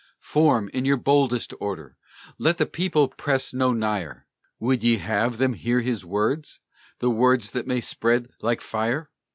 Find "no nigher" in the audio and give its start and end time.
3.53-4.25